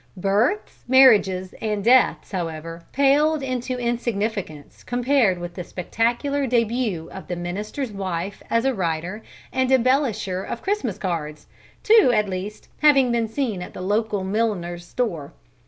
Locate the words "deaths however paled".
1.83-3.43